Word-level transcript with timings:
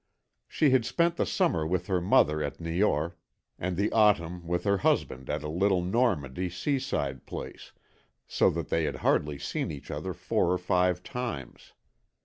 She 0.47 0.71
had 0.71 0.83
spent 0.83 1.17
the 1.17 1.27
summer 1.27 1.63
with 1.63 1.85
her 1.85 2.01
mother 2.01 2.41
at 2.41 2.59
Niort, 2.59 3.15
and 3.59 3.77
the 3.77 3.91
autumn 3.91 4.47
with 4.47 4.63
her 4.63 4.79
husband 4.79 5.29
at 5.29 5.43
a 5.43 5.47
little 5.47 5.83
Normandy 5.83 6.49
seaside 6.49 7.27
place, 7.27 7.71
so 8.25 8.49
that 8.49 8.69
they 8.69 8.85
had 8.85 8.95
hardly 9.05 9.37
seen 9.37 9.69
each 9.69 9.91
other 9.91 10.15
four 10.15 10.51
or 10.51 10.57
five 10.57 11.03
times. 11.03 11.73